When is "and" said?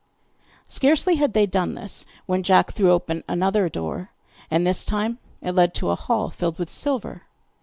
4.49-4.65